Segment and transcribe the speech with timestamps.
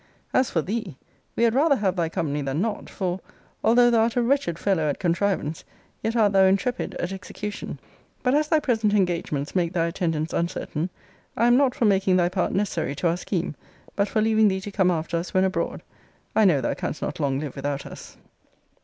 [0.33, 0.97] As for THEE,
[1.35, 3.19] we had rather have thy company than not; for,
[3.63, 5.63] although thou art a wretched fellow at contrivance,
[6.01, 7.79] yet art thou intrepid at execution.
[8.23, 10.89] But as thy present engagements make thy attendance uncertain,
[11.37, 13.53] I am not for making thy part necessary to our scheme;
[13.95, 15.83] but for leaving thee to come after us when abroad.
[16.35, 18.17] I know thou canst not long live without us.